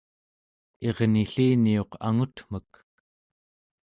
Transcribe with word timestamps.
irnilliniuq 0.87 1.91
angutmek 2.09 2.71